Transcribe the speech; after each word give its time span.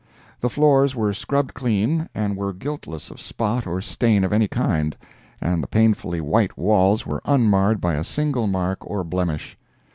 The 0.39 0.49
floors 0.49 0.95
were 0.95 1.13
scrubbed 1.13 1.53
clean, 1.53 2.09
and 2.15 2.35
were 2.35 2.53
guiltless 2.53 3.11
of 3.11 3.21
spot 3.21 3.67
or 3.67 3.81
stain 3.81 4.23
of 4.23 4.33
any 4.33 4.47
kind, 4.47 4.97
and 5.39 5.61
the 5.61 5.67
painfully 5.67 6.19
white 6.19 6.57
walls 6.57 7.05
were 7.05 7.21
unmarred 7.23 7.79
by 7.79 7.93
a 7.93 8.03
single 8.03 8.47
mark 8.47 8.79
or 8.81 9.03
blemish. 9.03 9.59